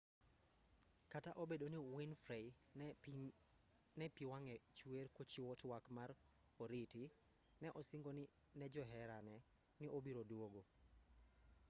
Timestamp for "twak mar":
5.61-6.09